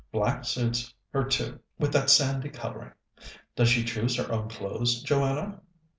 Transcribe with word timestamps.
Black 0.11 0.45
suits 0.45 0.95
her, 1.13 1.23
too, 1.25 1.59
with 1.77 1.93
that 1.93 2.09
sandy 2.09 2.49
colouring. 2.49 2.93
Does 3.55 3.69
she 3.69 3.83
choose 3.83 4.15
her 4.15 4.31
own 4.31 4.49
clothes, 4.49 5.03
Joanna?" 5.03 5.61